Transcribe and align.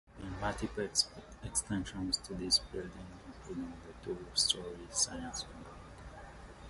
There 0.17 0.27
have 0.27 0.33
been 0.33 0.41
multiple 0.87 1.15
extensions 1.45 2.17
to 2.25 2.33
these 2.33 2.57
buildings, 2.57 2.95
including 3.27 3.71
the 3.85 3.93
two-storey 4.03 4.87
science 4.89 5.43
block. 5.43 5.77